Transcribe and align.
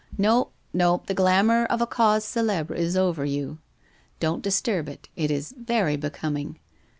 No, 0.17 0.49
no, 0.73 1.03
the 1.05 1.13
glamour 1.13 1.65
of 1.65 1.79
a 1.79 1.85
cause 1.85 2.25
celebre 2.25 2.75
is 2.75 2.97
over 2.97 3.23
you— 3.23 3.59
don't 4.19 4.41
disturb 4.41 4.89
it, 4.89 5.09
it 5.15 5.29
is 5.29 5.53
very 5.55 5.95
becoming. 5.95 6.57